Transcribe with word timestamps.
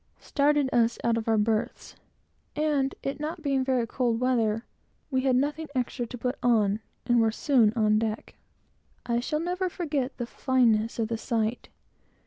started 0.19 0.67
us 0.73 0.97
out 1.03 1.15
of 1.15 1.27
our 1.27 1.37
berths; 1.37 1.95
and, 2.55 2.95
it 3.03 3.19
not 3.19 3.43
being 3.43 3.63
very 3.63 3.85
cold 3.85 4.19
weather, 4.19 4.65
we 5.11 5.21
had 5.21 5.35
nothing 5.35 5.67
extra 5.75 6.07
to 6.07 6.17
put 6.17 6.39
on, 6.41 6.79
and 7.05 7.21
were 7.21 7.29
soon 7.29 7.71
on 7.75 7.99
deck. 7.99 8.33
I 9.05 9.19
shall 9.19 9.39
never 9.39 9.69
forget 9.69 10.17
the 10.17 10.25
fineness 10.25 10.97
of 10.97 11.07
the 11.07 11.19
sight. 11.19 11.69